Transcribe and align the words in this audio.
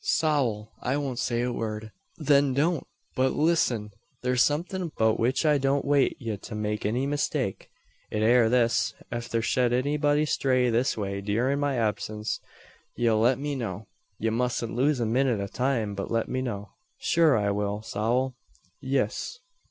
"Sowl! 0.03 0.71
I 0.81 0.97
won't 0.97 1.19
say 1.19 1.43
a 1.43 1.53
word." 1.53 1.91
"Then 2.17 2.55
don't, 2.55 2.87
but 3.15 3.33
lissen! 3.33 3.91
Thur's 4.23 4.43
somethin 4.43 4.89
'bout 4.97 5.19
which 5.19 5.45
I 5.45 5.59
don't 5.59 5.85
wait 5.85 6.17
ye 6.19 6.35
to 6.37 6.55
make 6.55 6.87
any 6.87 7.05
mistake. 7.05 7.69
It 8.09 8.23
air 8.23 8.49
this. 8.49 8.95
Ef 9.11 9.29
there 9.29 9.43
shed 9.43 9.73
anybody 9.73 10.25
stray 10.25 10.71
this 10.71 10.97
way 10.97 11.21
dyurin 11.21 11.59
my 11.59 11.75
absince, 11.75 12.39
ye'll 12.95 13.19
let 13.19 13.37
me 13.37 13.53
know. 13.53 13.85
You 14.17 14.31
musn't 14.31 14.73
lose 14.75 14.99
a 14.99 15.05
minnit 15.05 15.39
o' 15.39 15.45
time, 15.45 15.93
but 15.93 16.09
let 16.09 16.27
me 16.27 16.41
know." 16.41 16.69
"Shure 16.97 17.37
I 17.37 17.51
will 17.51 17.83
sowl, 17.83 18.33
yis." 18.79 19.37